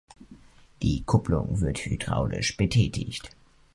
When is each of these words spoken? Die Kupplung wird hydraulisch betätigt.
Die 0.81 1.03
Kupplung 1.03 1.61
wird 1.61 1.85
hydraulisch 1.85 2.57
betätigt. 2.57 3.29